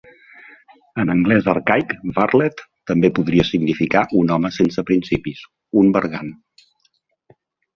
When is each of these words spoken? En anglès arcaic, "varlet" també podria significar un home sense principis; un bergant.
En 1.01 1.11
anglès 1.15 1.49
arcaic, 1.53 1.91
"varlet" 2.15 2.63
també 2.93 3.11
podria 3.19 3.45
significar 3.51 4.03
un 4.23 4.33
home 4.37 4.51
sense 4.59 4.87
principis; 4.91 5.45
un 5.83 5.93
bergant. 5.99 6.35